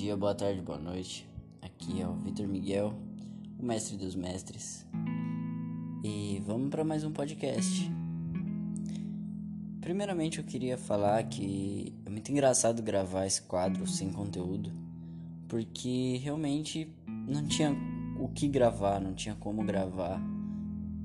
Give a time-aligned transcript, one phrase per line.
[0.00, 1.28] Dia, boa tarde, boa noite.
[1.60, 2.94] Aqui é o Vitor Miguel,
[3.58, 4.86] o mestre dos mestres.
[6.02, 7.92] E vamos para mais um podcast.
[9.78, 14.72] Primeiramente, eu queria falar que é muito engraçado gravar esse quadro sem conteúdo,
[15.46, 17.76] porque realmente não tinha
[18.18, 20.18] o que gravar, não tinha como gravar.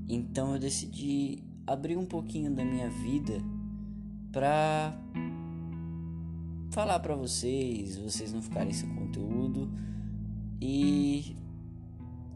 [0.08, 3.42] Então eu decidi abrir um pouquinho da minha vida
[4.32, 4.98] para
[6.76, 9.72] falar para vocês, vocês não ficarem sem conteúdo
[10.62, 11.34] e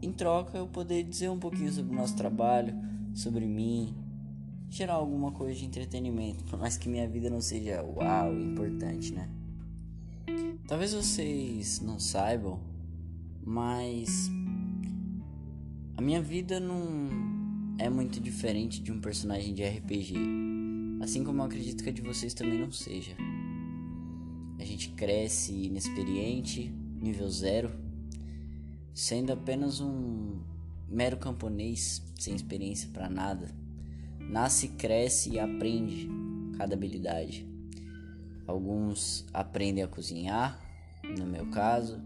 [0.00, 2.74] em troca eu poder dizer um pouquinho sobre o nosso trabalho,
[3.12, 3.94] sobre mim,
[4.70, 9.28] gerar alguma coisa de entretenimento, por mais que minha vida não seja uau, importante, né?
[10.66, 12.60] Talvez vocês não saibam,
[13.44, 14.30] mas
[15.98, 17.10] a minha vida não
[17.76, 20.14] é muito diferente de um personagem de RPG,
[21.02, 23.14] assim como eu acredito que a de vocês também não seja.
[24.60, 26.68] A gente cresce inexperiente,
[27.00, 27.70] nível zero,
[28.92, 30.42] sendo apenas um
[30.86, 33.48] mero camponês sem experiência para nada.
[34.18, 36.06] Nasce, cresce e aprende
[36.58, 37.48] cada habilidade.
[38.46, 40.60] Alguns aprendem a cozinhar,
[41.18, 41.98] no meu caso,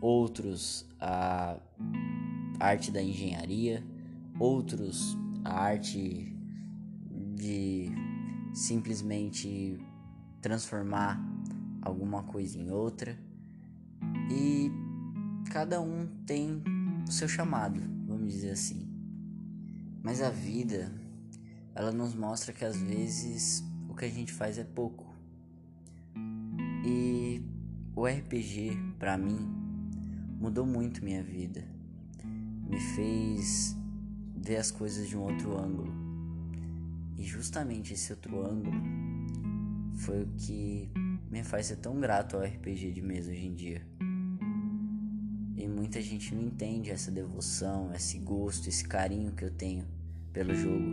[0.00, 1.56] outros a
[2.58, 3.86] arte da engenharia,
[4.40, 6.36] outros a arte
[7.36, 7.92] de
[8.52, 9.78] simplesmente
[10.40, 11.31] transformar
[11.82, 13.18] alguma coisa em outra.
[14.30, 14.70] E
[15.50, 16.62] cada um tem
[17.06, 18.88] o seu chamado, vamos dizer assim.
[20.02, 20.90] Mas a vida,
[21.74, 25.12] ela nos mostra que às vezes o que a gente faz é pouco.
[26.84, 27.42] E
[27.94, 29.38] o RPG, para mim,
[30.40, 31.64] mudou muito minha vida.
[32.68, 33.76] Me fez
[34.34, 35.92] ver as coisas de um outro ângulo.
[37.16, 38.80] E justamente esse outro ângulo
[39.94, 40.90] foi o que
[41.32, 43.82] me faz ser tão grato ao RPG de mesa hoje em dia.
[45.56, 49.86] E muita gente não entende essa devoção, esse gosto, esse carinho que eu tenho
[50.30, 50.84] pelo jogo,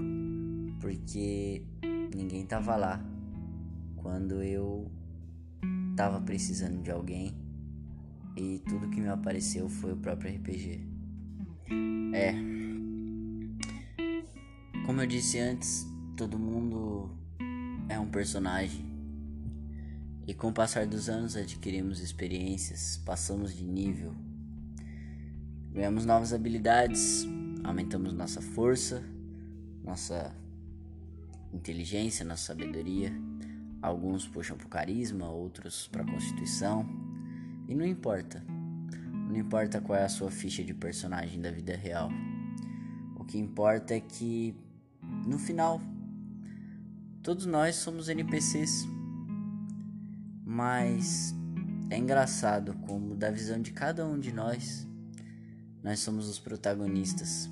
[0.79, 1.61] porque
[2.15, 3.03] ninguém tava lá
[3.97, 4.89] quando eu
[5.97, 7.35] tava precisando de alguém
[8.37, 10.87] e tudo que me apareceu foi o próprio RPG.
[12.13, 12.33] É.
[14.85, 15.85] Como eu disse antes,
[16.15, 17.11] todo mundo
[17.89, 18.88] é um personagem
[20.29, 24.13] e com o passar dos anos adquirimos experiências, passamos de nível,
[25.71, 27.25] ganhamos novas habilidades,
[27.63, 29.03] aumentamos nossa força,
[29.83, 30.31] nossa
[31.51, 33.11] inteligência, nossa sabedoria.
[33.81, 36.87] Alguns puxam para o carisma, outros para a constituição.
[37.67, 38.45] E não importa.
[38.47, 42.11] Não importa qual é a sua ficha de personagem da vida real.
[43.15, 44.53] O que importa é que,
[45.25, 45.81] no final,
[47.23, 48.98] todos nós somos NPCs
[50.49, 51.35] mas
[51.91, 54.87] é engraçado como, da visão de cada um de nós,
[55.83, 57.47] nós somos os protagonistas.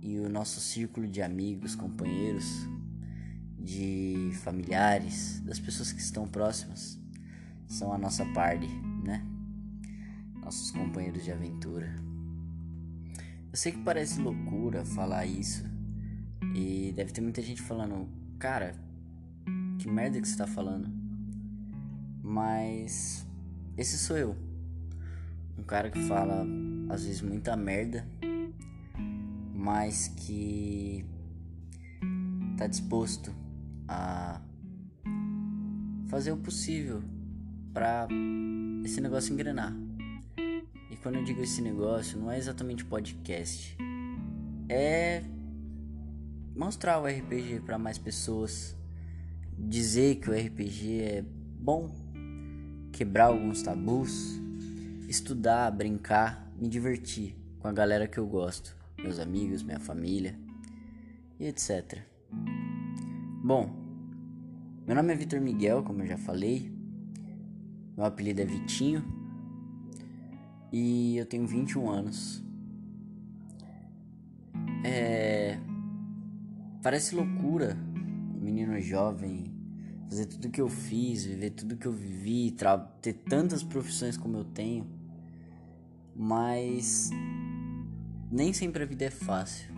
[0.00, 2.68] E o nosso círculo de amigos, companheiros,
[3.58, 7.00] de familiares, das pessoas que estão próximas,
[7.66, 8.68] são a nossa party,
[9.02, 9.26] né?
[10.36, 11.92] Nossos companheiros de aventura.
[13.50, 15.64] Eu sei que parece loucura falar isso,
[16.54, 18.76] e deve ter muita gente falando, cara,
[19.80, 21.01] que merda que você tá falando.
[22.22, 23.26] Mas
[23.76, 24.36] esse sou eu.
[25.58, 26.46] Um cara que fala
[26.88, 28.06] às vezes muita merda,
[29.54, 31.04] mas que
[32.56, 33.34] tá disposto
[33.88, 34.40] a
[36.08, 37.02] fazer o possível
[37.72, 38.06] para
[38.84, 39.74] esse negócio engrenar.
[40.90, 43.76] E quando eu digo esse negócio, não é exatamente podcast.
[44.68, 45.24] É
[46.54, 48.76] mostrar o RPG para mais pessoas,
[49.58, 51.24] dizer que o RPG é
[51.58, 52.01] bom
[52.92, 54.38] quebrar alguns tabus,
[55.08, 60.38] estudar, brincar, me divertir com a galera que eu gosto, meus amigos, minha família
[61.40, 62.02] e etc.
[63.42, 63.74] Bom,
[64.86, 66.70] meu nome é Vitor Miguel, como eu já falei.
[67.96, 69.04] Meu apelido é Vitinho
[70.72, 72.42] e eu tenho 21 anos.
[74.84, 75.58] É.
[76.82, 77.76] Parece loucura
[78.34, 79.51] um menino jovem
[80.12, 82.54] fazer tudo que eu fiz, viver tudo que eu vivi,
[83.00, 84.86] ter tantas profissões como eu tenho.
[86.14, 87.08] Mas
[88.30, 89.72] nem sempre a vida é fácil.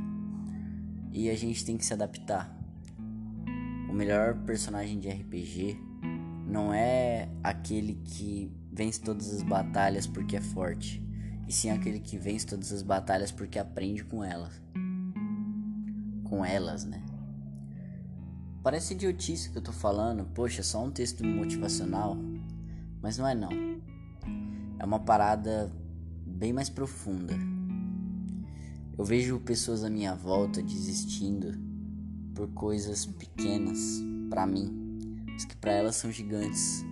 [1.13, 2.53] E a gente tem que se adaptar.
[3.89, 5.79] O melhor personagem de RPG
[6.49, 11.01] não é aquele que vence todas as batalhas porque é forte,
[11.47, 14.61] e sim aquele que vence todas as batalhas porque aprende com elas.
[16.25, 17.14] Com elas, né?
[18.65, 22.17] Parece idiotice que eu tô falando, poxa, só um texto motivacional,
[23.03, 23.51] mas não é não.
[24.79, 25.71] é uma parada
[26.27, 27.35] bem mais profunda.
[28.97, 31.59] Eu vejo pessoas à minha volta desistindo
[32.35, 36.83] por coisas pequenas para mim, mas que para elas são gigantes.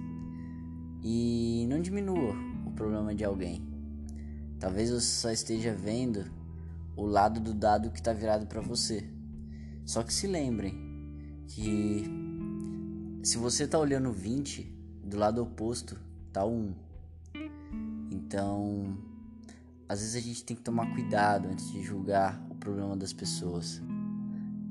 [1.02, 2.36] E não diminua
[2.66, 3.66] o problema de alguém.
[4.60, 6.30] Talvez você só esteja vendo
[6.94, 9.08] o lado do dado que está virado para você.
[9.86, 10.91] Só que se lembrem
[11.54, 12.04] que
[13.22, 14.62] se você está olhando 20,
[15.04, 15.98] do lado oposto
[16.32, 16.74] tá o 1.
[18.10, 18.96] Então,
[19.88, 23.82] às vezes a gente tem que tomar cuidado antes de julgar o problema das pessoas.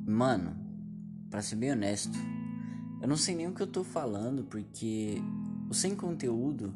[0.08, 0.56] Mano,
[1.30, 2.18] para ser bem honesto,
[3.00, 5.22] eu não sei nem o que eu tô falando porque
[5.70, 6.74] o sem conteúdo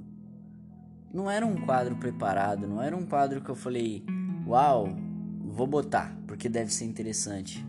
[1.11, 4.05] não era um quadro preparado, não era um quadro que eu falei,
[4.45, 4.95] uau,
[5.43, 7.65] vou botar porque deve ser interessante.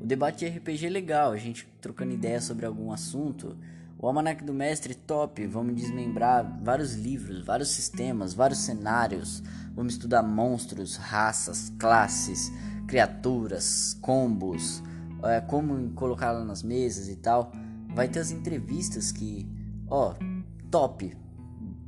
[0.00, 3.56] O debate de RPG é legal, a gente trocando ideia sobre algum assunto.
[3.98, 9.42] O Almanac do Mestre top, vamos desmembrar vários livros, vários sistemas, vários cenários,
[9.78, 12.50] Vamos estudar monstros, raças, classes,
[12.88, 14.82] criaturas, combos,
[15.22, 17.52] é, como colocá-la nas mesas e tal.
[17.94, 19.48] Vai ter as entrevistas que,
[19.88, 20.16] ó,
[20.68, 21.16] top.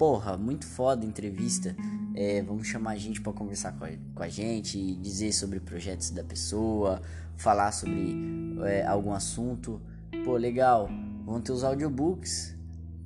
[0.01, 1.77] Porra, muito foda a entrevista.
[2.15, 6.09] É, vamos chamar a gente para conversar com a, com a, gente, dizer sobre projetos
[6.09, 7.03] da pessoa,
[7.37, 8.17] falar sobre
[8.65, 9.79] é, algum assunto.
[10.25, 10.89] Pô, legal.
[11.27, 12.57] Vão ter os audiobooks.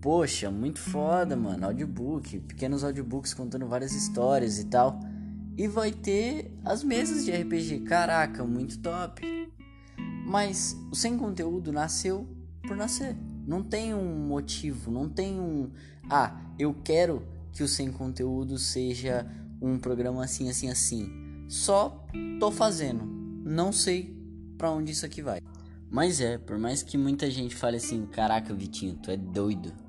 [0.01, 1.67] Poxa, muito foda, mano.
[1.67, 5.01] Audiobook, pequenos audiobooks contando várias histórias e tal.
[5.59, 7.81] E vai ter as mesas de RPG.
[7.81, 9.21] Caraca, muito top.
[10.25, 12.25] Mas o sem conteúdo nasceu
[12.63, 13.17] por nascer.
[13.47, 15.71] Não tem um motivo, não tem um.
[16.09, 19.27] Ah, eu quero que o sem conteúdo seja
[19.61, 21.47] um programa assim, assim, assim.
[21.49, 22.05] Só
[22.39, 23.05] tô fazendo.
[23.45, 24.15] Não sei
[24.59, 25.41] para onde isso aqui vai.
[25.91, 29.85] Mas é, por mais que muita gente fale assim: caraca, Vitinho, tu é doido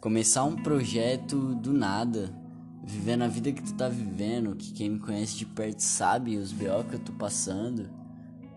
[0.00, 2.34] começar um projeto do nada,
[2.82, 6.52] vivendo a vida que tu tá vivendo, que quem me conhece de perto sabe os
[6.52, 7.90] BO que eu tô passando,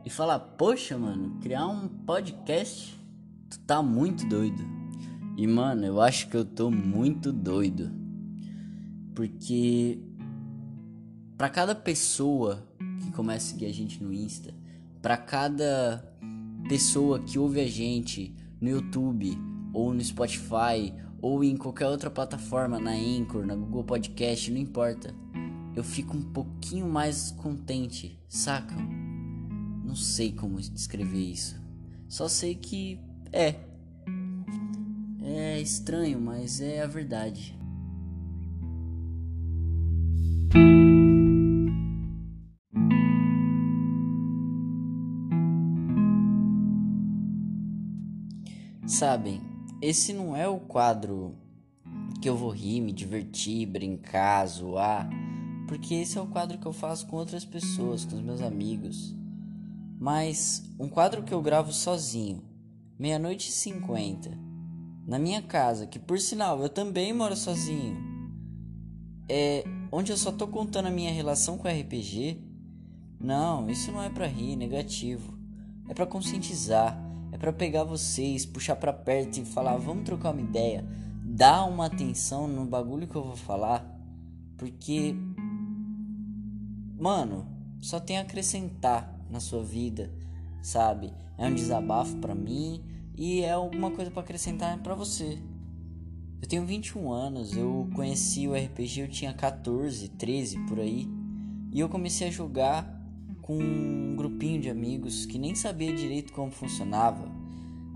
[0.06, 2.98] e falar, poxa, mano, criar um podcast,
[3.50, 4.64] tu tá muito doido.
[5.36, 7.92] E mano, eu acho que eu tô muito doido.
[9.16, 10.00] Porque
[11.38, 12.68] para cada pessoa
[13.02, 14.54] que começa a seguir a gente no Insta,
[15.02, 16.04] para cada
[16.70, 19.38] pessoa que ouve a gente no YouTube
[19.74, 25.14] ou no Spotify ou em qualquer outra plataforma, na Anchor, na Google Podcast, não importa.
[25.76, 28.76] Eu fico um pouquinho mais contente, saca?
[29.84, 31.62] Não sei como descrever isso.
[32.08, 33.00] Só sei que
[33.32, 33.56] é.
[35.26, 37.58] É estranho, mas é a verdade.
[48.86, 49.42] Sabem,
[49.82, 51.36] esse não é o quadro
[52.22, 55.10] que eu vou rir, me divertir, brincar, zoar,
[55.68, 59.16] porque esse é o quadro que eu faço com outras pessoas, com os meus amigos.
[60.00, 62.44] Mas um quadro que eu gravo sozinho,
[63.00, 64.38] meia-noite e cinquenta,
[65.06, 67.98] na minha casa, que por sinal eu também moro sozinho,
[69.30, 72.42] é onde eu só tô contando a minha relação com RPG.
[73.20, 75.38] Não, isso não é para rir, negativo.
[75.88, 80.42] É para conscientizar é para pegar vocês, puxar para perto e falar, vamos trocar uma
[80.42, 80.86] ideia,
[81.26, 83.84] dar uma atenção no bagulho que eu vou falar,
[84.56, 85.16] porque
[86.96, 87.48] mano,
[87.82, 90.14] só tem a acrescentar na sua vida,
[90.62, 91.12] sabe?
[91.36, 92.84] É um desabafo para mim
[93.16, 95.38] e é alguma coisa para acrescentar para você.
[96.42, 101.08] Eu tenho 21 anos, eu conheci o RPG, eu tinha 14, 13 por aí,
[101.72, 103.02] e eu comecei a jogar
[103.42, 107.32] com um grupinho de amigos que nem sabia direito como funcionava.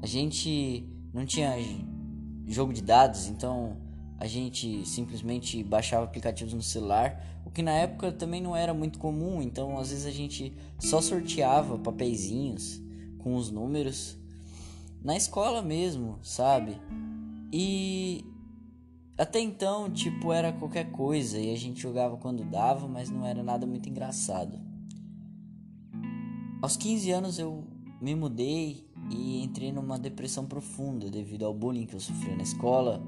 [0.01, 1.53] A gente não tinha
[2.47, 3.77] jogo de dados, então
[4.19, 8.97] a gente simplesmente baixava aplicativos no celular, o que na época também não era muito
[8.97, 12.81] comum, então às vezes a gente só sorteava papeizinhos
[13.19, 14.17] com os números
[15.03, 16.79] na escola mesmo, sabe?
[17.51, 18.25] E
[19.17, 23.41] até então, tipo, era qualquer coisa e a gente jogava quando dava, mas não era
[23.41, 24.59] nada muito engraçado.
[26.61, 27.63] Aos 15 anos eu
[28.01, 33.01] me mudei e entrei numa depressão profunda devido ao bullying que eu sofri na escola,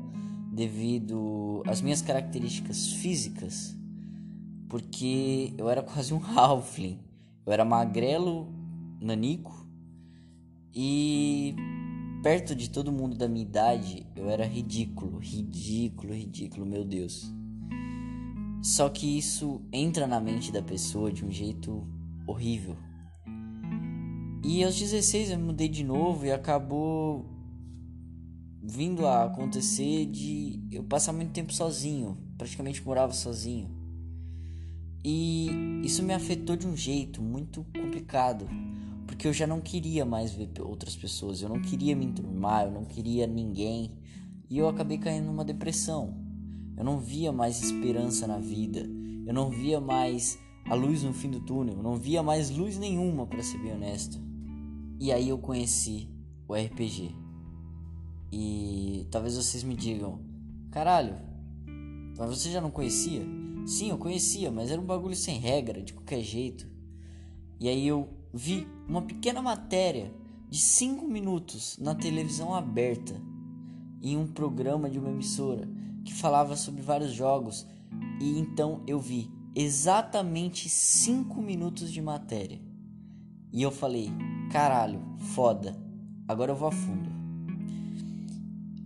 [0.52, 3.76] devido às minhas características físicas,
[4.68, 7.00] porque eu era quase um halfling.
[7.46, 8.48] Eu era magrelo,
[9.00, 9.68] nanico
[10.74, 11.56] e
[12.22, 17.34] perto de todo mundo da minha idade, eu era ridículo, ridículo, ridículo, meu Deus.
[18.62, 21.88] Só que isso entra na mente da pessoa de um jeito
[22.28, 22.76] horrível.
[24.44, 27.26] E aos 16 eu mudei de novo e acabou
[28.62, 33.70] vindo a acontecer de eu passar muito tempo sozinho, praticamente morava sozinho.
[35.04, 35.50] E
[35.84, 38.46] isso me afetou de um jeito muito complicado,
[39.20, 42.72] porque eu já não queria mais ver outras pessoas, eu não queria me enturmar, eu
[42.72, 43.92] não queria ninguém,
[44.50, 46.18] e eu acabei caindo numa depressão.
[46.78, 48.80] Eu não via mais esperança na vida,
[49.28, 52.78] eu não via mais a luz no fim do túnel, eu não via mais luz
[52.78, 54.18] nenhuma, para ser bem honesto.
[54.98, 56.08] E aí eu conheci
[56.48, 57.14] o RPG.
[58.32, 60.22] E talvez vocês me digam:
[60.72, 61.18] caralho,
[62.18, 63.26] mas você já não conhecia?
[63.66, 66.66] Sim, eu conhecia, mas era um bagulho sem regra, de qualquer jeito.
[67.60, 70.14] E aí eu vi uma pequena matéria
[70.50, 73.20] de 5 minutos na televisão aberta,
[74.02, 75.68] em um programa de uma emissora,
[76.04, 77.68] que falava sobre vários jogos.
[78.20, 82.60] E então eu vi exatamente 5 minutos de matéria.
[83.52, 84.10] E eu falei:
[84.52, 85.78] caralho, foda,
[86.28, 87.10] agora eu vou a fundo.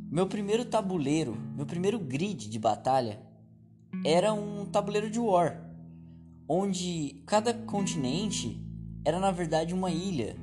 [0.09, 3.19] Meu primeiro tabuleiro, meu primeiro grid de batalha
[4.05, 5.69] era um tabuleiro de war,
[6.47, 8.62] onde cada continente
[9.05, 10.35] era na verdade uma ilha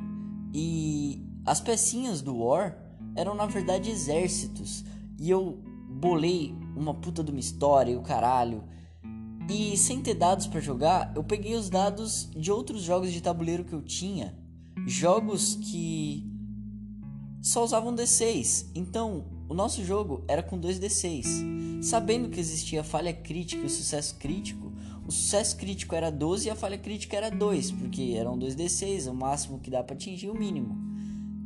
[0.52, 2.76] e as pecinhas do war
[3.16, 4.84] eram na verdade exércitos
[5.18, 8.64] e eu bolei uma puta de uma história e o caralho.
[9.48, 13.64] E sem ter dados para jogar, eu peguei os dados de outros jogos de tabuleiro
[13.64, 14.38] que eu tinha,
[14.86, 16.24] jogos que
[17.42, 18.66] só usavam D6.
[18.74, 21.82] Então, o nosso jogo era com 2d6.
[21.82, 24.69] Sabendo que existia falha crítica e sucesso crítico,
[25.10, 29.14] o sucesso crítico era 12 e a falha crítica era 2, porque eram 2d6, o
[29.14, 30.78] máximo que dá para atingir o mínimo.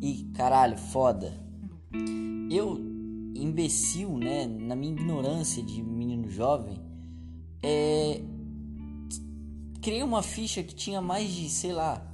[0.03, 1.33] E caralho, foda.
[2.51, 2.79] Eu,
[3.35, 6.79] imbecil, né, na minha ignorância de menino jovem,
[7.63, 8.21] é,
[9.81, 12.07] criei uma ficha que tinha mais de, sei lá,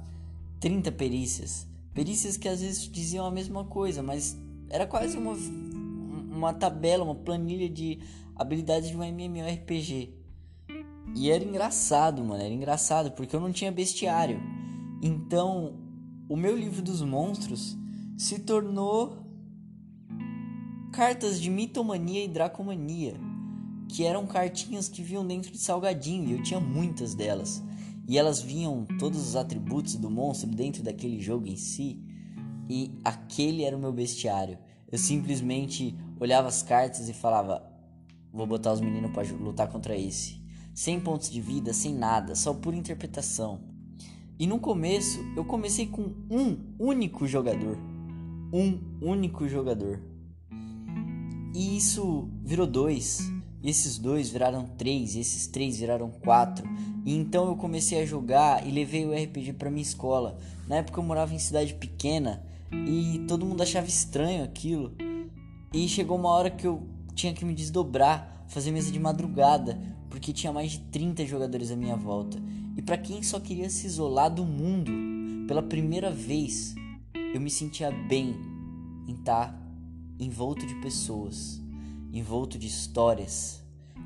[0.61, 1.67] 30 perícias.
[1.93, 4.37] Perícias que às vezes diziam a mesma coisa, mas
[4.69, 7.99] era quase uma uma tabela, uma planilha de
[8.37, 10.20] habilidades de um MMORPG.
[11.15, 14.41] E era engraçado, mano, era engraçado porque eu não tinha bestiário.
[15.01, 15.75] Então,
[16.29, 17.77] o meu livro dos monstros
[18.17, 19.25] se tornou
[20.91, 23.15] cartas de mitomania e dracomania,
[23.87, 27.63] que eram cartinhas que vinham dentro de salgadinho e eu tinha muitas delas.
[28.07, 31.99] E elas vinham todos os atributos do monstro dentro daquele jogo em si,
[32.69, 34.57] e aquele era o meu bestiário.
[34.91, 37.63] Eu simplesmente olhava as cartas e falava:
[38.31, 40.40] Vou botar os meninos para lutar contra esse.
[40.73, 43.59] Sem pontos de vida, sem nada, só por interpretação.
[44.39, 47.77] E no começo eu comecei com um único jogador.
[48.51, 50.01] Um único jogador.
[51.53, 53.19] E isso virou dois.
[53.61, 55.15] E esses dois viraram três.
[55.15, 56.67] E esses três viraram quatro.
[57.05, 60.39] E então eu comecei a jogar e levei o RPG para minha escola.
[60.67, 64.95] Na época eu morava em cidade pequena e todo mundo achava estranho aquilo.
[65.73, 69.79] E chegou uma hora que eu tinha que me desdobrar, fazer mesa de madrugada,
[70.11, 72.37] porque tinha mais de 30 jogadores à minha volta.
[72.77, 74.91] E para quem só queria se isolar do mundo
[75.47, 76.75] pela primeira vez,
[77.33, 78.35] eu me sentia bem
[79.07, 79.61] em estar tá
[80.19, 81.59] envolto de pessoas,
[82.13, 83.63] envolto de histórias,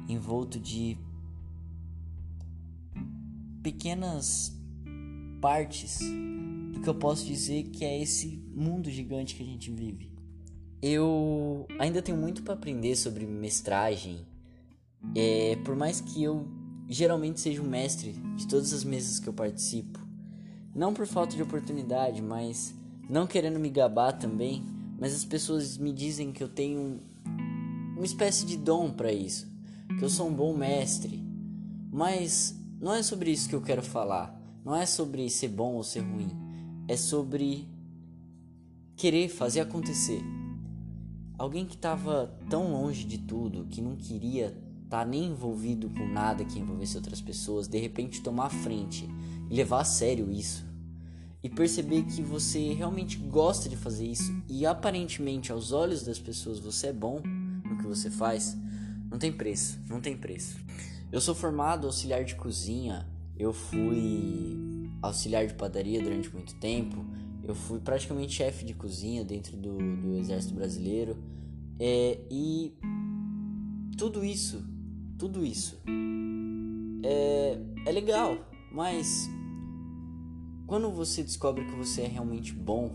[0.08, 0.98] envolto de
[3.64, 4.56] pequenas
[5.42, 6.00] partes
[6.72, 10.12] do que eu posso dizer que é esse mundo gigante que a gente vive.
[10.82, 14.20] Eu ainda tenho muito para aprender sobre mestragem.
[15.14, 16.48] É, por mais que eu
[16.88, 20.00] geralmente seja o mestre de todas as mesas que eu participo,
[20.74, 22.74] não por falta de oportunidade, mas
[23.10, 24.64] não querendo me gabar também,
[25.00, 27.02] mas as pessoas me dizem que eu tenho
[27.96, 29.48] uma espécie de dom para isso,
[29.98, 31.24] que eu sou um bom mestre.
[31.92, 34.38] Mas não é sobre isso que eu quero falar.
[34.66, 36.30] Não é sobre ser bom ou ser ruim.
[36.88, 37.68] É sobre
[38.96, 40.22] querer fazer acontecer.
[41.38, 44.58] Alguém que estava tão longe de tudo, que não queria
[44.96, 49.06] tá nem envolvido com nada que envolvesse outras pessoas, de repente tomar a frente
[49.50, 50.66] e levar a sério isso.
[51.44, 56.60] E perceber que você realmente gosta de fazer isso e aparentemente aos olhos das pessoas
[56.60, 57.22] você é bom
[57.66, 58.58] no que você faz,
[59.12, 60.58] não tem preço, não tem preço.
[61.12, 63.06] Eu sou formado auxiliar de cozinha,
[63.38, 67.06] eu fui auxiliar de padaria durante muito tempo,
[67.44, 71.18] eu fui praticamente chefe de cozinha dentro do, do exército brasileiro.
[71.78, 72.74] É, e
[73.98, 74.74] tudo isso,
[75.18, 75.82] tudo isso
[77.04, 78.38] é, é legal,
[78.72, 79.30] mas
[80.68, 82.92] quando você descobre que você é realmente bom,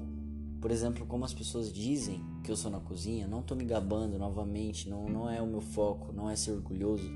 [0.61, 4.19] por exemplo, como as pessoas dizem que eu sou na cozinha, não tô me gabando
[4.19, 7.11] novamente, não, não é o meu foco, não é ser orgulhoso,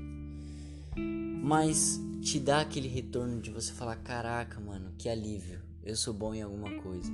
[1.43, 6.33] mas te dá aquele retorno de você falar: caraca, mano, que alívio eu sou bom
[6.33, 7.11] em alguma coisa.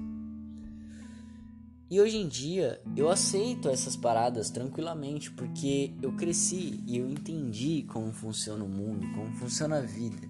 [1.92, 7.84] E hoje em dia eu aceito essas paradas tranquilamente porque eu cresci e eu entendi
[7.84, 10.26] como funciona o mundo, como funciona a vida.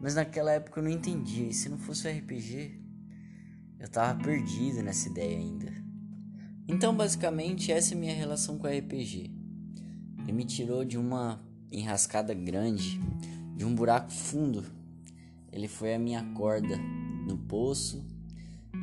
[0.00, 2.82] Mas naquela época eu não entendia, e se não fosse o RPG,
[3.78, 5.72] eu tava perdido nessa ideia ainda.
[6.66, 9.30] Então, basicamente, essa é a minha relação com o RPG.
[10.22, 13.00] Ele me tirou de uma enrascada grande,
[13.54, 14.64] de um buraco fundo.
[15.52, 16.76] Ele foi a minha corda
[17.28, 18.04] no poço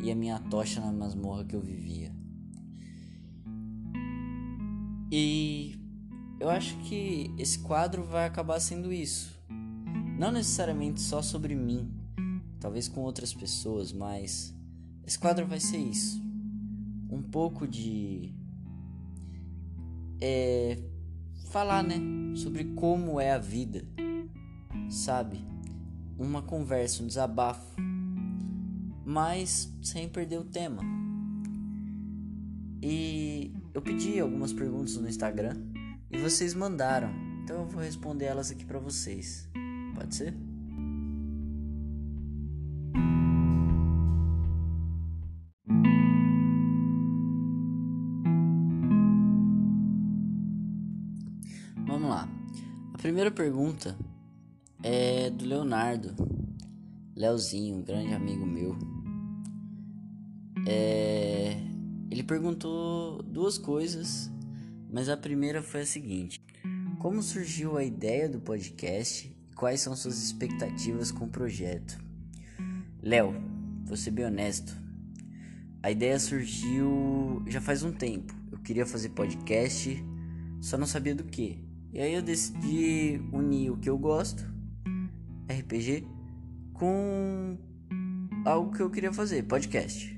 [0.02, 2.14] e a minha tocha na masmorra que eu vivia.
[5.12, 5.76] E
[6.40, 9.38] eu acho que esse quadro vai acabar sendo isso.
[10.20, 11.92] Não necessariamente só sobre mim,
[12.60, 14.54] talvez com outras pessoas, mas
[15.06, 16.22] esse quadro vai ser isso.
[17.10, 18.34] Um pouco de.
[20.20, 20.78] É.
[21.50, 21.96] Falar, né?
[22.36, 23.88] Sobre como é a vida.
[24.90, 25.40] Sabe?
[26.20, 27.87] Uma conversa, um desabafo
[29.08, 30.84] mas sem perder o tema.
[32.84, 35.56] E eu pedi algumas perguntas no Instagram
[36.12, 37.10] e vocês mandaram,
[37.42, 39.50] então eu vou responder elas aqui para vocês.
[39.96, 40.34] Pode ser?
[51.88, 52.28] Vamos lá.
[52.94, 53.98] A primeira pergunta
[54.84, 56.14] é do Leonardo.
[57.16, 58.97] Leozinho, um grande amigo meu.
[60.70, 61.56] É,
[62.12, 64.30] ele perguntou duas coisas,
[64.92, 66.42] mas a primeira foi a seguinte:
[67.00, 71.98] Como surgiu a ideia do podcast e quais são suas expectativas com o projeto?
[73.02, 73.34] Léo,
[73.86, 74.76] vou ser bem honesto.
[75.82, 78.36] A ideia surgiu já faz um tempo.
[78.52, 80.04] Eu queria fazer podcast,
[80.60, 81.64] só não sabia do que.
[81.94, 84.44] E aí eu decidi unir o que eu gosto,
[85.48, 86.06] RPG,
[86.74, 87.58] com
[88.44, 90.17] algo que eu queria fazer, podcast.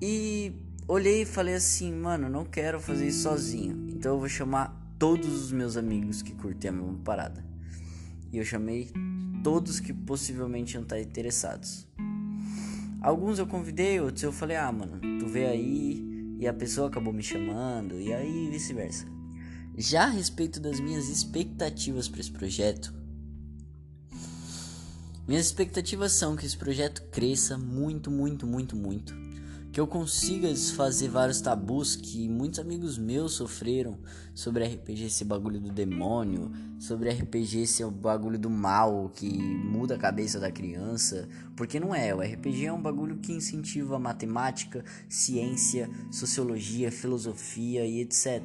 [0.00, 0.52] E
[0.86, 3.86] olhei e falei assim, mano, não quero fazer isso sozinho.
[3.88, 7.44] Então eu vou chamar todos os meus amigos que curtem a mesma parada.
[8.32, 8.90] E eu chamei
[9.42, 11.86] todos que possivelmente iam estar interessados.
[13.00, 16.04] Alguns eu convidei, outros eu falei, ah, mano, tu vê aí.
[16.38, 19.06] E a pessoa acabou me chamando, e aí vice-versa.
[19.78, 22.92] Já a respeito das minhas expectativas para esse projeto,
[25.26, 29.25] minhas expectativas são que esse projeto cresça muito, muito, muito, muito
[29.76, 33.98] que eu consiga desfazer vários tabus que muitos amigos meus sofreram
[34.34, 39.96] sobre RPG esse bagulho do demônio, sobre RPG esse o bagulho do mal que muda
[39.96, 44.82] a cabeça da criança, porque não é, o RPG é um bagulho que incentiva matemática,
[45.10, 48.40] ciência, sociologia, filosofia e etc.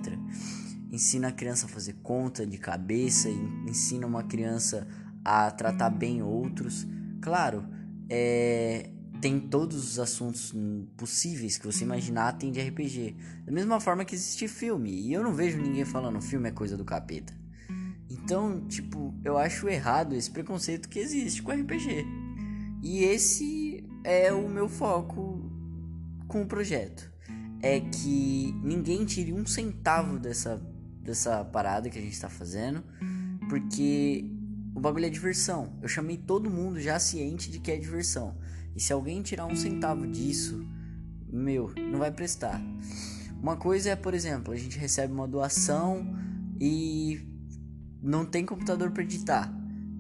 [0.92, 3.30] Ensina a criança a fazer conta de cabeça,
[3.66, 4.86] ensina uma criança
[5.24, 6.86] a tratar bem outros.
[7.22, 7.66] Claro,
[8.10, 8.90] é,
[9.22, 10.52] tem todos os assuntos
[10.98, 13.16] possíveis que você imaginar tem de RPG.
[13.46, 14.90] Da mesma forma que existe filme.
[14.90, 17.32] E eu não vejo ninguém falando filme é coisa do capeta.
[18.10, 22.04] Então, tipo, eu acho errado esse preconceito que existe com RPG.
[22.82, 25.52] E esse é o meu foco
[26.28, 27.10] com o projeto.
[27.62, 30.58] É que ninguém tire um centavo dessa,
[31.00, 32.84] dessa parada que a gente tá fazendo.
[33.48, 34.26] Porque
[34.74, 35.78] o bagulho é diversão.
[35.80, 38.36] Eu chamei todo mundo já ciente de que é diversão.
[38.76, 40.66] E se alguém tirar um centavo disso,
[41.28, 42.62] meu, não vai prestar.
[43.42, 46.16] Uma coisa é, por exemplo, a gente recebe uma doação
[46.60, 47.26] e
[48.02, 49.52] não tem computador para editar.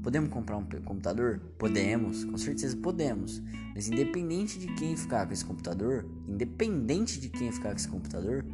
[0.03, 1.39] Podemos comprar um computador?
[1.59, 3.41] Podemos, com certeza podemos.
[3.73, 8.45] Mas independente de quem ficar com esse computador, independente de quem ficar com esse computador,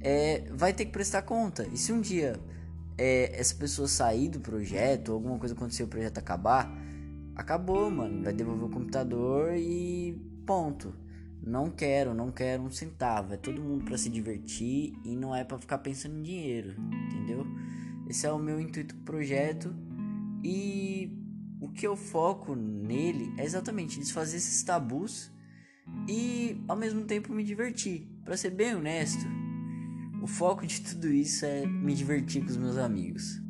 [0.00, 1.66] é, vai ter que prestar conta.
[1.72, 2.38] E se um dia
[2.98, 6.70] é, essa pessoa sair do projeto, alguma coisa acontecer, o projeto acabar,
[7.36, 8.22] acabou, mano.
[8.22, 10.14] Vai devolver o computador e
[10.46, 10.94] ponto.
[11.44, 13.34] Não quero, não quero um centavo.
[13.34, 16.74] É todo mundo para se divertir e não é para ficar pensando em dinheiro,
[17.08, 17.46] entendeu?
[18.08, 19.74] Esse é o meu intuito do projeto
[20.44, 21.18] e
[21.60, 25.30] o que eu foco nele é exatamente desfazer esses tabus
[26.08, 28.08] e ao mesmo tempo me divertir.
[28.24, 29.24] Para ser bem honesto,
[30.22, 33.40] o foco de tudo isso é me divertir com os meus amigos.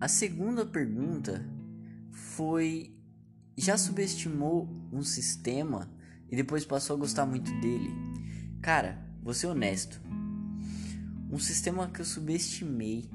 [0.00, 1.48] A segunda pergunta
[2.10, 2.94] foi
[3.56, 5.90] já subestimou um sistema
[6.30, 7.90] e depois passou a gostar muito dele?
[8.60, 10.00] Cara, vou ser honesto.
[11.30, 13.10] Um sistema que eu subestimei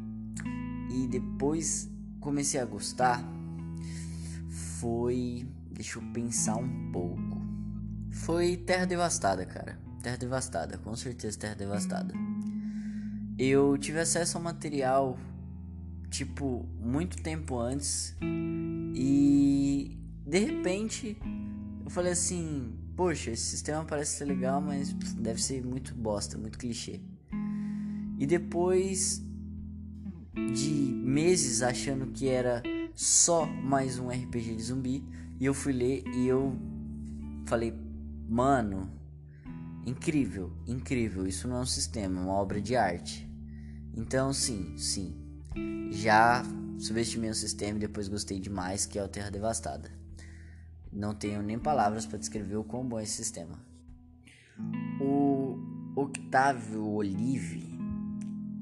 [0.89, 3.23] e depois comecei a gostar
[4.79, 5.47] foi.
[5.71, 7.41] Deixa eu pensar um pouco.
[8.11, 9.79] Foi Terra Devastada, cara.
[10.01, 12.13] Terra Devastada, com certeza Terra Devastada.
[13.37, 15.17] Eu tive acesso ao material,
[16.09, 18.15] tipo, muito tempo antes.
[18.95, 19.46] E
[20.27, 21.17] de repente,
[21.85, 26.57] eu falei assim: poxa, esse sistema parece ser legal, mas deve ser muito bosta, muito
[26.57, 26.99] clichê.
[28.19, 29.23] E depois
[30.53, 32.61] de meses achando que era
[32.93, 35.03] só mais um RPG de zumbi,
[35.39, 36.57] e eu fui ler e eu
[37.45, 37.73] falei,
[38.27, 38.91] mano,
[39.85, 43.25] incrível, incrível, isso não é um sistema, é uma obra de arte.
[43.95, 45.15] Então, sim, sim,
[45.89, 46.43] já
[46.77, 49.96] subestimei o sistema e depois gostei demais, que é o Terra Devastada.
[50.91, 53.59] Não tenho nem palavras para descrever o quão bom é esse sistema.
[54.99, 55.57] O
[55.95, 57.77] Octávio Olive,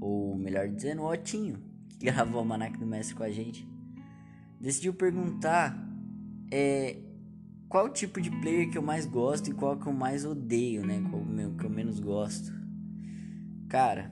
[0.02, 3.68] ou melhor dizendo, o Otinho, que gravou o Manac do Mestre com a gente,
[4.60, 5.78] decidiu perguntar
[6.52, 6.98] é,
[7.70, 11.02] qual tipo de player que eu mais gosto e qual que eu mais odeio, né?
[11.10, 11.24] Qual
[11.58, 12.54] que eu menos gosto.
[13.70, 14.12] Cara,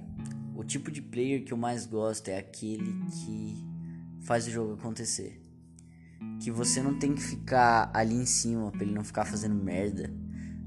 [0.55, 3.65] o tipo de player que eu mais gosto é aquele que
[4.21, 5.42] faz o jogo acontecer
[6.39, 10.13] que você não tem que ficar ali em cima pra ele não ficar fazendo merda.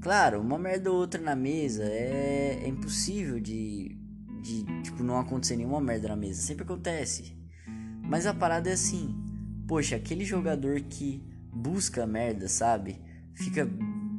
[0.01, 3.97] Claro, uma merda ou outra na mesa é, é impossível de,
[4.41, 6.41] de, tipo, não acontecer nenhuma merda na mesa.
[6.41, 7.37] Sempre acontece.
[8.01, 9.15] Mas a parada é assim.
[9.67, 13.01] Poxa, aquele jogador que busca merda, sabe?
[13.33, 13.69] Fica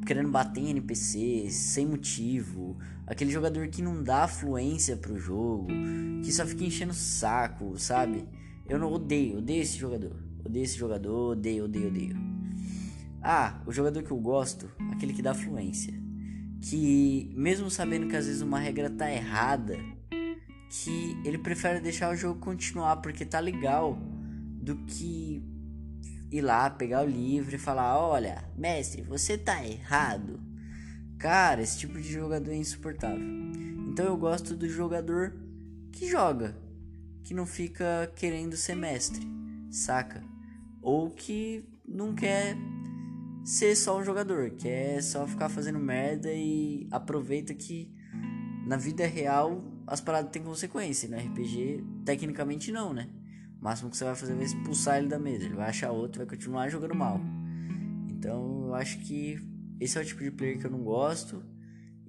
[0.07, 2.79] querendo bater em NPCs sem motivo.
[3.07, 5.69] Aquele jogador que não dá fluência pro jogo.
[6.23, 8.29] Que só fica enchendo o saco, sabe?
[8.69, 10.28] Eu não odeio, odeio esse jogador.
[10.45, 12.17] Odeio esse jogador, odeio, odeio, odeio.
[13.23, 15.93] Ah, o jogador que eu gosto, aquele que dá fluência.
[16.61, 19.77] Que mesmo sabendo que às vezes uma regra tá errada,
[20.71, 23.99] que ele prefere deixar o jogo continuar porque tá legal
[24.61, 25.43] do que
[26.31, 30.41] ir lá, pegar o livro e falar: Olha, mestre, você tá errado.
[31.19, 33.27] Cara, esse tipo de jogador é insuportável.
[33.89, 35.35] Então eu gosto do jogador
[35.91, 36.57] que joga,
[37.25, 39.27] que não fica querendo ser mestre,
[39.71, 40.23] saca?
[40.83, 42.57] Ou que não quer
[43.45, 47.91] ser só um jogador, quer só ficar fazendo merda e aproveita que
[48.67, 53.09] na vida real as paradas têm consequência, no RPG tecnicamente não, né?
[53.59, 56.19] O máximo que você vai fazer vai expulsar ele da mesa, ele vai achar outro,
[56.19, 57.21] vai continuar jogando mal.
[58.11, 59.39] Então eu acho que
[59.81, 61.43] esse é o tipo de player que eu não gosto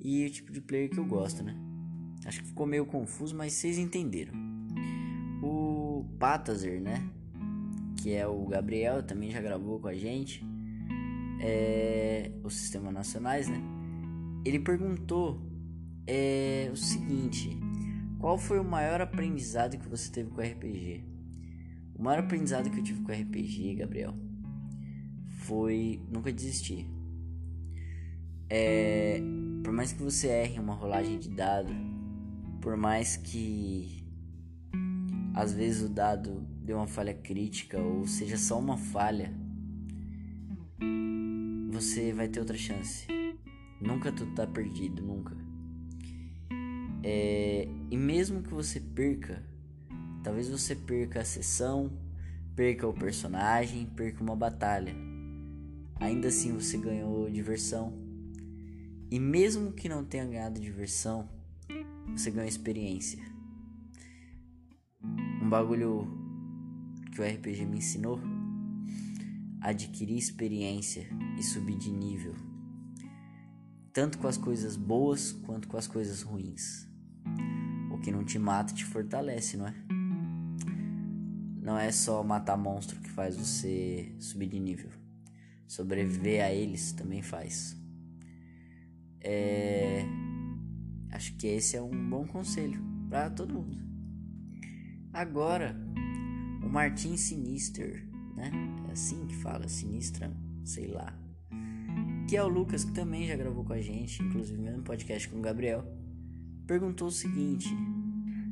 [0.02, 1.56] e o tipo de player que eu gosto, né?
[2.26, 4.34] Acho que ficou meio confuso, mas vocês entenderam.
[5.42, 7.02] O Patazer, né?
[8.00, 10.44] Que é o Gabriel, também já gravou com a gente,
[11.42, 13.62] é, o Sistema Nacionais, né?
[14.46, 15.42] Ele perguntou
[16.08, 17.58] é, o seguinte:
[18.18, 21.04] qual foi o maior aprendizado que você teve com RPG?
[21.96, 24.16] O maior aprendizado que eu tive com RPG, Gabriel,
[25.28, 26.90] foi nunca desistir.
[28.50, 29.22] É,
[29.64, 31.74] por mais que você erre uma rolagem de dado,
[32.62, 34.08] por mais que
[35.34, 39.34] às vezes o dado deu uma falha crítica ou seja só uma falha,
[41.72, 43.08] você vai ter outra chance.
[43.82, 45.36] Nunca tudo tá perdido, nunca.
[47.02, 49.44] É, e mesmo que você perca,
[50.24, 51.92] talvez você perca a sessão,
[52.56, 54.94] perca o personagem, perca uma batalha.
[56.00, 57.98] Ainda assim você ganhou diversão.
[59.10, 61.28] E mesmo que não tenha ganhado diversão,
[62.16, 63.24] você ganhou experiência.
[65.42, 66.19] Um bagulho
[67.20, 68.18] que o RPG me ensinou?
[69.60, 71.06] Adquirir experiência
[71.38, 72.34] e subir de nível,
[73.92, 76.88] tanto com as coisas boas quanto com as coisas ruins.
[77.92, 79.76] O que não te mata te fortalece, não é?
[81.62, 84.90] Não é só matar monstro que faz você subir de nível.
[85.68, 87.76] Sobreviver a eles também faz.
[89.20, 90.06] É...
[91.12, 93.78] Acho que esse é um bom conselho para todo mundo.
[95.12, 95.76] Agora,
[96.70, 98.52] Martin Sinister, né?
[98.88, 100.32] É assim que fala, Sinistra,
[100.64, 101.18] sei lá.
[102.28, 105.40] Que é o Lucas, que também já gravou com a gente, inclusive mesmo podcast com
[105.40, 105.84] o Gabriel.
[106.68, 107.68] Perguntou o seguinte: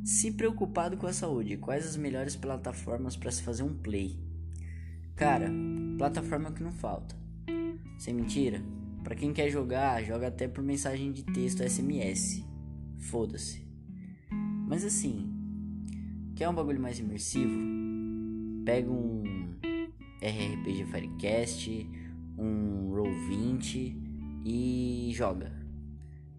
[0.04, 4.20] Se preocupado com a saúde, quais as melhores plataformas para se fazer um play?
[5.16, 5.52] Cara,
[5.96, 7.16] plataforma que não falta.
[8.00, 8.64] Sem mentira,
[9.04, 12.44] para quem quer jogar, joga até por mensagem de texto SMS.
[12.98, 13.64] Foda-se.
[14.68, 15.32] Mas assim,
[16.36, 17.87] quer um bagulho mais imersivo?
[18.68, 19.24] Pega um
[20.22, 21.90] RPG Firecast,
[22.38, 23.96] um Roll20
[24.44, 25.54] e joga.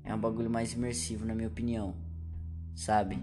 [0.05, 1.97] É um bagulho mais imersivo na minha opinião,
[2.75, 3.19] sabe?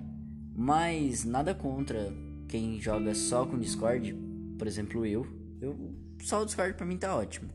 [0.55, 2.11] Mas nada contra
[2.47, 4.11] quem joga só com Discord,
[4.57, 5.23] por exemplo eu.
[5.61, 7.51] Eu só o Discord para mim tá ótimo.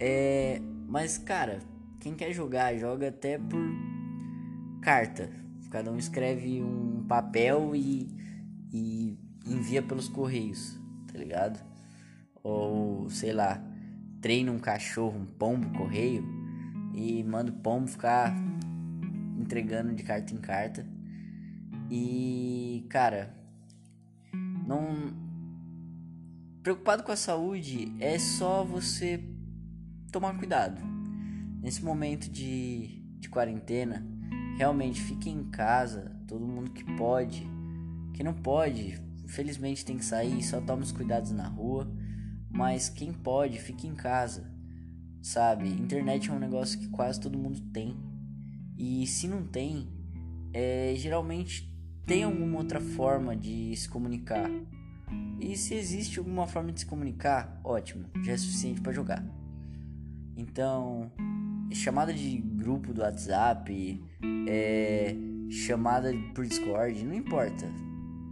[0.00, 1.58] É, mas cara,
[2.00, 3.60] quem quer jogar joga até por
[4.80, 5.30] carta.
[5.70, 8.08] Cada um escreve um papel e,
[8.72, 10.78] e envia pelos correios,
[11.12, 11.64] tá ligado?
[12.42, 13.62] Ou sei lá,
[14.20, 16.24] treina um cachorro, um pombo correio
[16.94, 18.34] e manda o pombo ficar
[19.38, 20.86] entregando de carta em carta.
[21.90, 23.34] E, cara,
[24.66, 25.28] não
[26.62, 29.24] preocupado com a saúde é só você
[30.12, 30.80] tomar cuidado.
[31.62, 34.06] Nesse momento de, de quarentena,
[34.58, 37.46] realmente fique em casa, todo mundo que pode.
[38.12, 41.86] Quem não pode, infelizmente tem que sair, só toma os cuidados na rua.
[42.50, 44.50] Mas quem pode, fique em casa.
[45.22, 45.68] Sabe?
[45.68, 47.94] Internet é um negócio que quase todo mundo tem.
[48.76, 49.92] E se não tem,
[50.52, 51.70] é, geralmente
[52.06, 54.50] tem alguma outra forma de se comunicar.
[55.38, 59.24] E se existe alguma forma de se comunicar, ótimo, já é suficiente para jogar.
[60.36, 61.12] Então,
[61.72, 64.02] chamada de grupo do WhatsApp,
[64.48, 65.14] é,
[65.50, 67.87] chamada por Discord, não importa.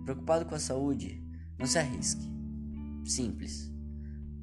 [0.06, 1.20] Preocupado com a saúde,
[1.58, 2.30] não se arrisque.
[3.04, 3.72] Simples.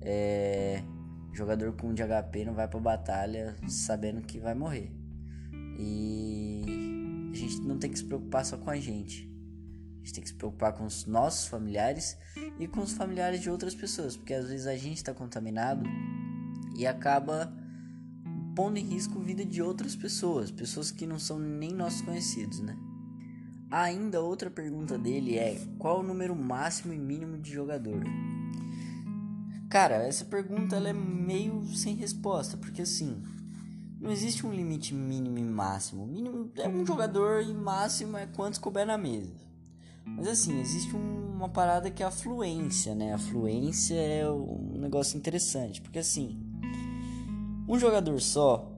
[0.02, 0.84] É,
[1.32, 4.92] jogador com de HP não vai pra batalha sabendo que vai morrer.
[5.80, 9.32] E a gente não tem que se preocupar só com a gente.
[9.96, 12.18] A gente tem que se preocupar com os nossos familiares
[12.60, 15.90] e com os familiares de outras pessoas, porque às vezes a gente está contaminado
[16.76, 17.54] e acaba
[18.54, 22.60] pondo em risco a vida de outras pessoas, pessoas que não são nem nossos conhecidos,
[22.60, 22.78] né?
[23.74, 28.04] Ainda outra pergunta dele é: qual o número máximo e mínimo de jogador?
[29.68, 33.24] Cara, essa pergunta ela é meio sem resposta, porque assim,
[34.00, 36.04] não existe um limite mínimo e máximo.
[36.04, 39.34] O mínimo é um jogador e máximo é quantos couber na mesa.
[40.06, 43.16] Mas assim, existe uma parada que é a fluência, né?
[43.16, 46.40] A fluência é um negócio interessante, porque assim,
[47.68, 48.72] um jogador só,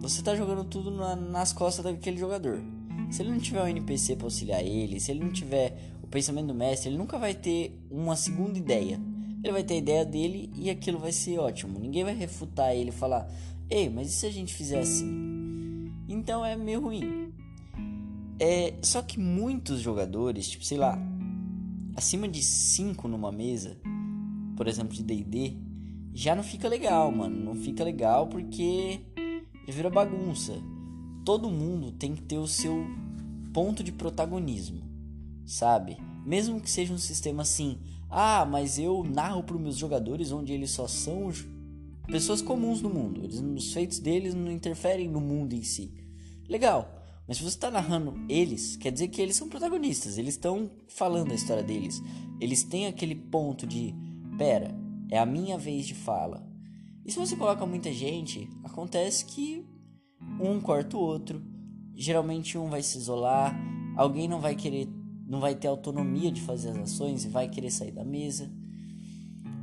[0.00, 2.77] você tá jogando tudo na, nas costas daquele jogador.
[3.10, 6.48] Se ele não tiver um NPC para auxiliar ele, se ele não tiver o pensamento
[6.48, 9.00] do mestre, ele nunca vai ter uma segunda ideia.
[9.42, 11.78] Ele vai ter a ideia dele e aquilo vai ser ótimo.
[11.78, 13.30] Ninguém vai refutar ele e falar:
[13.70, 15.92] Ei, mas e se a gente fizer assim?
[16.08, 17.32] Então é meio ruim.
[18.40, 20.98] É, só que muitos jogadores, tipo, sei lá,
[21.96, 23.76] acima de 5 numa mesa,
[24.56, 25.56] por exemplo, de DD,
[26.14, 27.36] já não fica legal, mano.
[27.44, 29.00] Não fica legal porque
[29.66, 30.54] já vira bagunça.
[31.28, 32.86] Todo mundo tem que ter o seu
[33.52, 34.82] ponto de protagonismo,
[35.44, 35.98] sabe?
[36.24, 40.54] Mesmo que seja um sistema assim, ah, mas eu narro para os meus jogadores onde
[40.54, 41.30] eles só são
[42.06, 43.22] pessoas comuns no mundo.
[43.22, 45.92] Eles, os feitos deles não interferem no mundo em si.
[46.48, 47.04] Legal.
[47.26, 51.32] Mas se você está narrando eles, quer dizer que eles são protagonistas, eles estão falando
[51.32, 52.02] a história deles.
[52.40, 53.94] Eles têm aquele ponto de,
[54.38, 54.74] pera,
[55.10, 56.48] é a minha vez de fala.
[57.04, 59.67] E se você coloca muita gente, acontece que
[60.40, 61.42] um corta o outro.
[61.94, 63.58] Geralmente um vai se isolar,
[63.96, 64.88] alguém não vai querer,
[65.26, 68.52] não vai ter autonomia de fazer as ações e vai querer sair da mesa.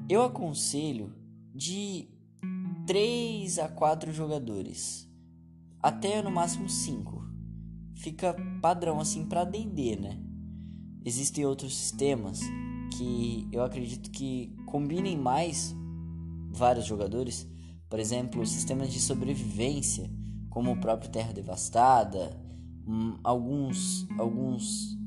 [0.09, 1.13] Eu aconselho
[1.53, 2.07] de
[2.85, 5.09] 3 a 4 jogadores,
[5.81, 7.25] até no máximo 5
[7.95, 10.19] fica padrão assim para D&D, né?
[11.03, 12.39] Existem outros sistemas
[12.97, 15.75] que eu acredito que combinem mais
[16.51, 17.47] vários jogadores,
[17.89, 20.09] por exemplo, sistemas de sobrevivência,
[20.55, 22.31] como o próprio Terra Devastada,
[22.87, 24.97] hum, alguns alguns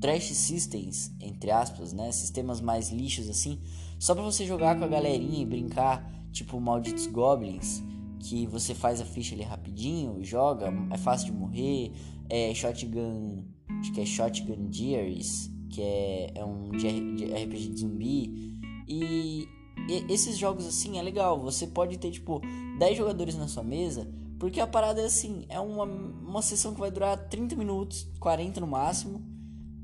[0.00, 2.10] trash systems, entre aspas, né?
[2.10, 3.60] Sistemas mais lixos assim,
[3.98, 7.82] só para você jogar com a galerinha e brincar, tipo Malditos Goblins,
[8.20, 11.92] que você faz a ficha ali rapidinho, joga, é fácil de morrer,
[12.30, 13.44] é Shotgun,
[13.78, 18.58] acho que é Shotgun Gears, que é, é um de RPG de zumbi.
[18.88, 19.46] E,
[19.90, 22.40] e, esses jogos assim é legal, você pode ter tipo
[22.78, 26.80] 10 jogadores na sua mesa, porque a parada é assim, é uma, uma sessão que
[26.80, 29.24] vai durar 30 minutos, 40 no máximo,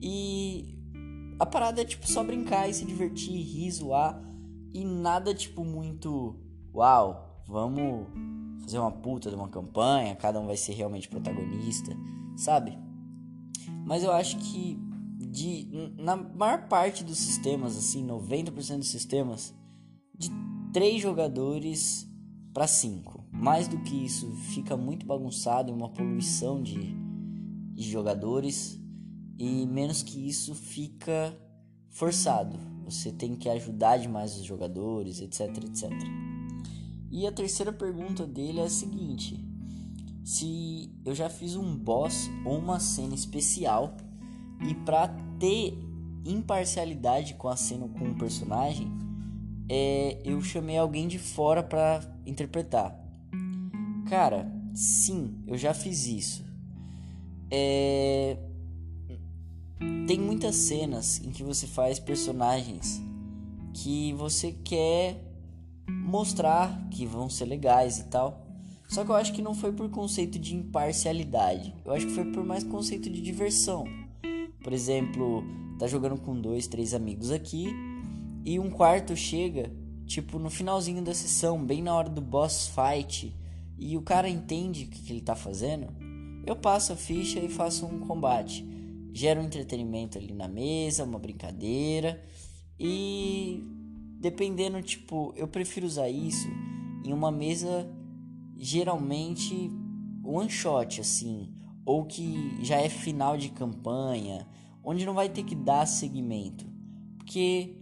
[0.00, 0.78] e
[1.38, 4.22] a parada é tipo só brincar e se divertir, rir, zoar,
[4.72, 6.36] e nada tipo muito
[6.74, 8.06] uau, vamos
[8.62, 11.92] fazer uma puta de uma campanha, cada um vai ser realmente protagonista
[12.36, 12.78] sabe?
[13.84, 14.78] Mas eu acho que
[15.18, 19.54] de na maior parte dos sistemas, assim, 90% dos sistemas,
[20.14, 20.30] de
[20.72, 22.08] três jogadores
[22.52, 23.21] para cinco.
[23.42, 26.94] Mais do que isso, fica muito bagunçado, uma poluição de,
[27.74, 28.80] de jogadores
[29.36, 31.36] e menos que isso fica
[31.90, 32.56] forçado.
[32.84, 35.90] Você tem que ajudar demais os jogadores, etc, etc.
[37.10, 39.44] E a terceira pergunta dele é a seguinte:
[40.24, 43.96] se eu já fiz um boss ou uma cena especial
[44.70, 45.08] e para
[45.40, 45.76] ter
[46.24, 48.86] imparcialidade com a cena com o personagem,
[49.68, 53.01] é, eu chamei alguém de fora para interpretar.
[54.12, 56.44] Cara, sim, eu já fiz isso.
[57.50, 58.36] É,
[60.06, 63.00] tem muitas cenas em que você faz personagens
[63.72, 65.18] que você quer
[65.88, 68.46] mostrar que vão ser legais e tal.
[68.86, 71.74] Só que eu acho que não foi por conceito de imparcialidade.
[71.82, 73.86] Eu acho que foi por mais conceito de diversão.
[74.62, 75.42] Por exemplo,
[75.78, 77.66] tá jogando com dois, três amigos aqui
[78.44, 79.72] e um quarto chega,
[80.04, 83.34] tipo, no finalzinho da sessão, bem na hora do boss fight,
[83.82, 85.88] e o cara entende o que, ele tá fazendo.
[86.46, 88.64] Eu passo a ficha e faço um combate.
[89.12, 92.22] Gera um entretenimento ali na mesa, uma brincadeira.
[92.78, 93.60] E
[94.20, 96.48] dependendo, tipo, eu prefiro usar isso
[97.04, 97.90] em uma mesa
[98.56, 99.68] geralmente
[100.24, 101.52] one shot assim,
[101.84, 104.46] ou que já é final de campanha,
[104.84, 106.64] onde não vai ter que dar seguimento.
[107.18, 107.76] Porque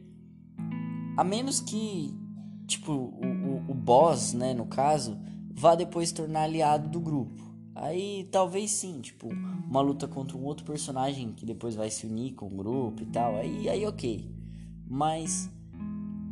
[1.14, 2.18] a menos que
[2.66, 5.18] tipo o, o, o boss, né, no caso,
[5.60, 7.50] vá depois se tornar aliado do grupo.
[7.74, 12.32] Aí talvez sim, tipo, uma luta contra um outro personagem que depois vai se unir
[12.32, 13.36] com o grupo e tal.
[13.36, 14.34] Aí, aí ok.
[14.88, 15.50] Mas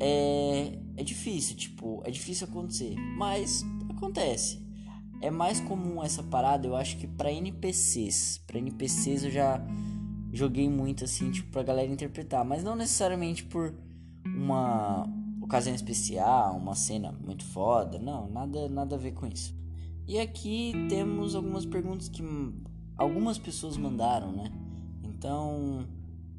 [0.00, 2.96] é, é difícil, tipo, é difícil acontecer.
[3.18, 4.66] Mas acontece.
[5.20, 8.38] É mais comum essa parada, eu acho que para NPCs.
[8.46, 9.60] Para NPCs eu já
[10.32, 13.74] joguei muito assim, tipo, pra galera interpretar, mas não necessariamente por
[14.24, 15.06] uma
[15.48, 19.56] ocasião especial, uma cena muito foda, não, nada nada a ver com isso.
[20.06, 22.22] E aqui temos algumas perguntas que
[22.96, 24.52] algumas pessoas mandaram, né?
[25.02, 25.86] Então,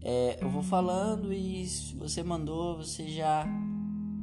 [0.01, 3.47] é, eu vou falando e se você mandou, você já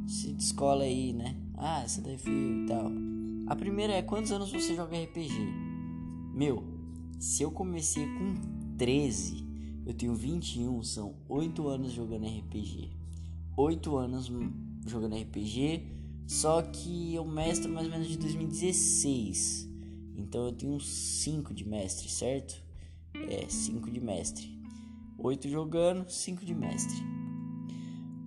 [0.06, 1.36] se descola aí, né?
[1.56, 2.90] Ah, essa daí foi e tal.
[3.48, 5.34] A primeira é quantos anos você joga RPG?
[6.32, 6.62] Meu,
[7.18, 8.34] se eu comecei com
[8.76, 9.44] 13,
[9.84, 12.90] eu tenho 21, são 8 anos jogando RPG.
[13.56, 14.28] 8 anos
[14.90, 15.82] jogando RPG,
[16.26, 19.68] só que eu mestro mais ou menos de 2016.
[20.16, 22.62] Então eu tenho uns 5 de mestre, certo?
[23.14, 24.56] É, 5 de mestre.
[25.18, 26.96] 8 jogando, 5 de mestre.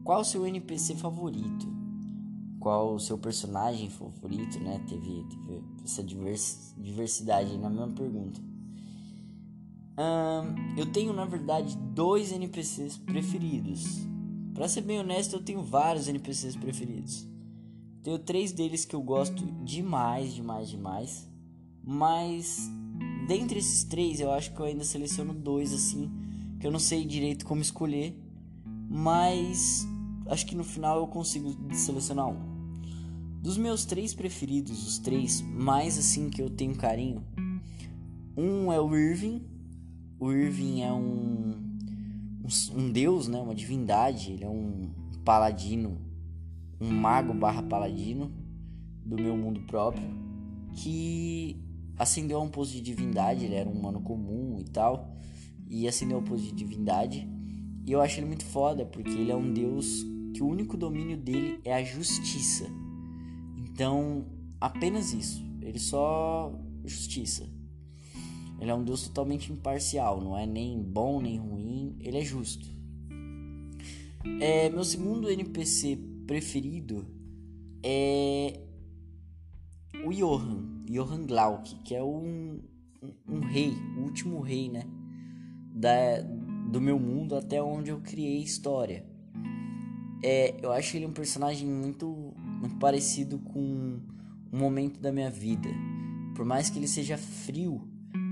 [0.03, 1.79] Qual o seu NPC favorito?
[2.59, 4.83] qual o seu personagem favorito, né?
[4.87, 8.41] Teve, teve essa divers, diversidade na mesma pergunta.
[10.77, 14.07] eu tenho, na verdade, dois NPCs preferidos.
[14.59, 17.25] Para ser bem honesto, eu tenho vários NPCs preferidos.
[18.03, 21.25] Tenho três deles que eu gosto demais, demais, demais.
[21.81, 22.69] Mas
[23.25, 26.11] dentre esses três, eu acho que eu ainda seleciono dois assim,
[26.59, 28.21] que eu não sei direito como escolher,
[28.89, 29.87] mas
[30.27, 32.41] acho que no final eu consigo selecionar um.
[33.41, 37.23] Dos meus três preferidos, os três mais assim que eu tenho carinho,
[38.35, 39.41] um é o Irving.
[40.19, 41.48] O Irving é um,
[42.49, 43.39] um, um deus, né?
[43.39, 44.31] Uma divindade.
[44.31, 44.91] Ele é um
[45.23, 45.97] paladino,
[46.79, 48.31] um mago barra paladino
[49.05, 50.17] do meu mundo próprio
[50.73, 51.59] que
[51.97, 53.45] ascendeu a um posto de divindade.
[53.45, 55.15] Ele era um humano comum e tal
[55.69, 57.29] e ascendeu ao posto de divindade.
[57.85, 61.17] E eu acho ele muito foda porque ele é um deus que o único domínio
[61.17, 62.65] dele é a justiça.
[63.57, 64.25] Então,
[64.59, 65.43] apenas isso.
[65.61, 66.51] Ele só
[66.83, 67.47] justiça.
[68.59, 72.67] Ele é um Deus totalmente imparcial, não é nem bom nem ruim, ele é justo.
[74.41, 77.05] É, meu segundo NPC preferido
[77.81, 78.59] é
[80.05, 82.59] o Johan, Johan Glauck, que é um,
[83.01, 84.83] um, um, rei, o último rei, né?
[85.73, 86.21] Da,
[86.69, 89.05] do meu mundo até onde eu criei história.
[90.21, 93.59] É, eu acho ele um personagem muito muito parecido com
[94.51, 95.69] um momento da minha vida.
[96.35, 97.87] Por mais que ele seja frio,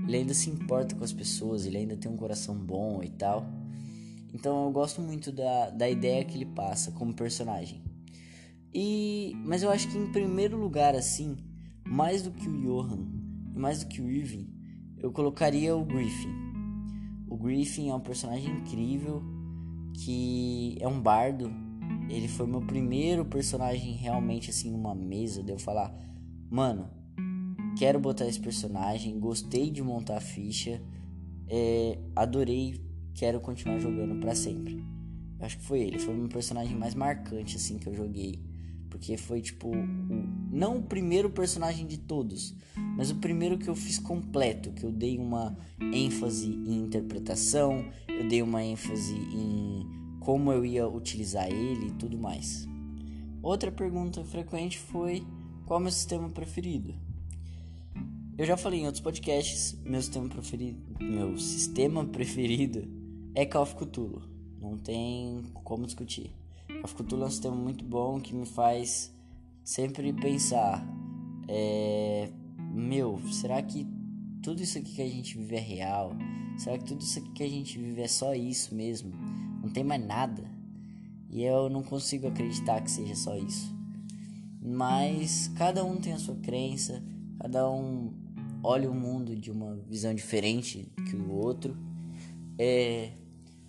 [0.08, 3.46] ele ainda se importa com as pessoas, ele ainda tem um coração bom e tal.
[4.34, 7.82] Então eu gosto muito da, da ideia que ele passa como personagem.
[8.74, 11.36] E mas eu acho que em primeiro lugar assim,
[11.86, 13.06] mais do que o Johan,
[13.54, 14.48] mais do que o Irving,
[14.98, 16.34] eu colocaria o Griffin.
[17.28, 19.22] O Griffin é um personagem incrível
[19.94, 21.50] que é um bardo
[22.08, 25.42] ele foi meu primeiro personagem realmente assim numa mesa.
[25.42, 25.94] De eu falar,
[26.50, 26.88] mano,
[27.78, 30.82] quero botar esse personagem, gostei de montar a ficha,
[31.48, 34.84] é, adorei, quero continuar jogando para sempre.
[35.38, 38.42] Eu acho que foi ele, foi o meu personagem mais marcante assim que eu joguei.
[38.90, 39.76] Porque foi tipo, o,
[40.50, 42.52] não o primeiro personagem de todos,
[42.96, 48.28] mas o primeiro que eu fiz completo, que eu dei uma ênfase em interpretação, eu
[48.28, 49.86] dei uma ênfase em
[50.18, 52.66] como eu ia utilizar ele e tudo mais.
[53.40, 55.24] Outra pergunta frequente foi
[55.64, 57.07] qual é meu sistema preferido.
[58.38, 62.88] Eu já falei em outros podcasts, meu sistema preferido, meu sistema preferido
[63.34, 64.22] é Call of Cthulhu.
[64.60, 66.30] Não tem como discutir.
[66.68, 69.12] Call of Cthulhu é um sistema muito bom que me faz
[69.64, 70.86] sempre pensar,
[71.48, 72.30] é,
[72.72, 73.86] meu, será que
[74.40, 76.12] tudo isso aqui que a gente vive é real?
[76.56, 79.12] Será que tudo isso aqui que a gente vive é só isso mesmo?
[79.68, 80.44] não tem mais nada.
[81.30, 83.74] E eu não consigo acreditar que seja só isso.
[84.62, 87.02] Mas cada um tem a sua crença,
[87.38, 88.12] cada um
[88.62, 91.76] olha o mundo de uma visão diferente que o outro.
[92.58, 93.12] É,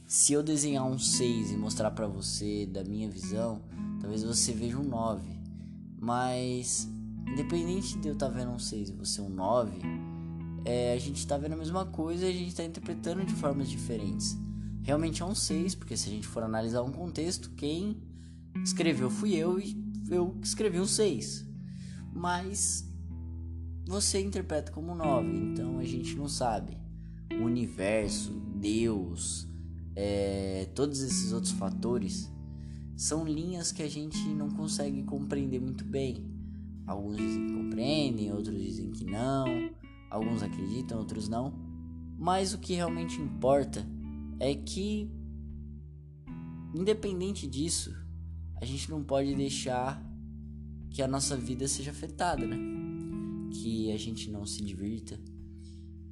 [0.05, 3.61] se eu desenhar um 6 e mostrar para você da minha visão,
[4.01, 5.29] talvez você veja um 9.
[5.99, 6.87] Mas
[7.27, 9.79] independente de eu estar tá vendo um 6 e você um 9,
[10.65, 13.69] é, a gente está vendo a mesma coisa e a gente está interpretando de formas
[13.69, 14.37] diferentes.
[14.81, 18.01] Realmente é um 6, porque se a gente for analisar um contexto, quem
[18.63, 19.77] escreveu fui eu e
[20.09, 21.45] eu escrevi um 6.
[22.11, 22.88] Mas
[23.89, 26.77] você interpreta como 9, então a gente não sabe.
[27.41, 29.47] O universo, Deus,
[29.95, 32.31] é, todos esses outros fatores
[32.95, 36.23] são linhas que a gente não consegue compreender muito bem.
[36.85, 39.71] Alguns dizem que compreendem, outros dizem que não,
[40.11, 41.51] alguns acreditam, outros não.
[42.15, 43.83] Mas o que realmente importa
[44.39, 45.09] é que,
[46.75, 47.91] independente disso,
[48.61, 49.99] a gente não pode deixar
[50.91, 52.78] que a nossa vida seja afetada, né?
[53.49, 55.19] Que a gente não se divirta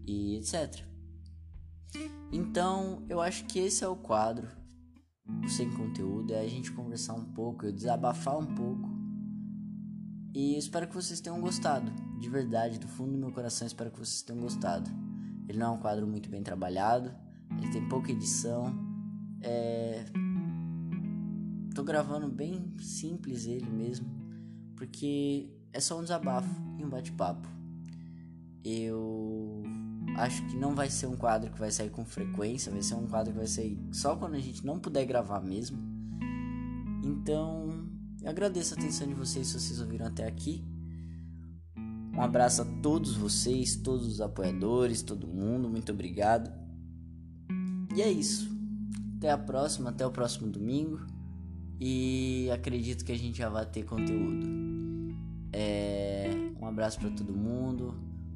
[0.06, 0.86] e etc.
[2.32, 4.48] Então, eu acho que esse é o quadro
[5.26, 8.90] do Sem Conteúdo, é a gente conversar um pouco, eu desabafar um pouco.
[10.34, 13.98] E espero que vocês tenham gostado, de verdade, do fundo do meu coração, espero que
[13.98, 14.90] vocês tenham gostado.
[15.48, 17.14] Ele não é um quadro muito bem trabalhado,
[17.58, 18.74] ele tem pouca edição,
[19.42, 20.06] é...
[21.74, 24.08] Tô gravando bem simples ele mesmo,
[24.76, 26.49] porque é só um desabafo
[26.80, 27.47] e um bate-papo.
[28.65, 29.61] Eu
[30.17, 33.05] acho que não vai ser um quadro que vai sair com frequência, vai ser um
[33.05, 35.78] quadro que vai sair só quando a gente não puder gravar mesmo.
[37.05, 37.88] Então,
[38.23, 40.65] eu agradeço a atenção de vocês se vocês ouviram até aqui.
[42.11, 46.51] Um abraço a todos vocês, todos os apoiadores, todo mundo, muito obrigado.
[47.95, 48.49] E é isso.
[49.17, 51.05] Até a próxima, até o próximo domingo.
[51.80, 54.66] E acredito que a gente já vai ter conteúdo.
[55.52, 56.30] É,
[56.60, 57.95] um abraço para todo mundo,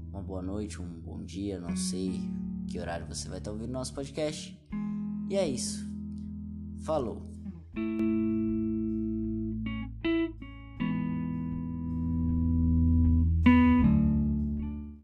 [0.09, 2.21] uma boa noite, um bom dia, não sei
[2.67, 4.57] que horário você vai estar ouvindo nosso podcast.
[5.29, 5.85] E é isso.
[6.83, 7.29] Falou.